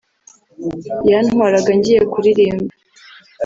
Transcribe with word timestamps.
yantwaraga 1.09 1.71
ngiye 1.77 2.01
kuririmba 2.11 2.71